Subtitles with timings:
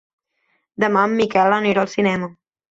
[0.85, 2.35] Demà en Miquel anirà al cinema.